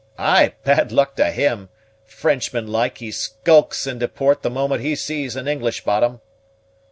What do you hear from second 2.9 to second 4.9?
he skulks into port the moment